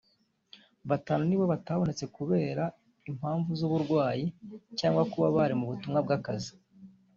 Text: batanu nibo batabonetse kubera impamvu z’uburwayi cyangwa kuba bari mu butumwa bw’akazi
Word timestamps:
batanu 0.89 1.23
nibo 1.25 1.45
batabonetse 1.53 2.05
kubera 2.17 2.63
impamvu 3.09 3.49
z’uburwayi 3.59 4.25
cyangwa 4.79 5.03
kuba 5.11 5.27
bari 5.35 5.53
mu 5.59 5.65
butumwa 5.71 5.99
bw’akazi 6.05 6.53